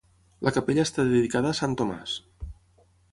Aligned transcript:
La 0.47 0.53
capella 0.55 0.85
està 0.87 1.05
dedicada 1.09 1.51
a 1.51 1.57
Sant 1.59 1.75
Tomàs. 1.83 2.17